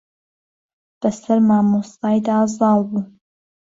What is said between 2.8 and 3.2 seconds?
بوو.